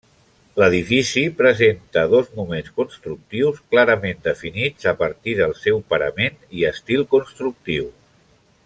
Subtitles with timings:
[0.59, 7.89] L'edifici presenta dos moments constructius clarament definits a partir del seu parament i estil constructiu.